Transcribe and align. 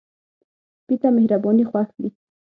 سپي 0.79 0.95
ته 1.01 1.07
مهرباني 1.17 1.63
خوښ 1.69 1.89
وي. 2.01 2.09